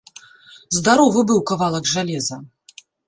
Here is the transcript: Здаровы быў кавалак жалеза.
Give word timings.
Здаровы 0.77 1.19
быў 1.31 1.39
кавалак 1.51 1.83
жалеза. 1.93 2.37